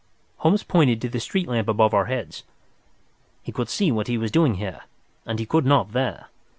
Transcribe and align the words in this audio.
Holmes 0.37 0.63
pointed 0.63 0.99
to 1.01 1.09
the 1.09 1.19
street 1.19 1.47
lamp 1.47 1.67
above 1.67 1.93
our 1.93 2.05
heads. 2.05 2.43
"He 3.43 3.51
could 3.51 3.69
see 3.69 3.91
what 3.91 4.07
he 4.07 4.17
was 4.17 4.31
doing 4.31 4.55
here, 4.55 4.81
and 5.27 5.37
he 5.37 5.45
could 5.45 5.63
not 5.63 5.91
there. 5.91 6.29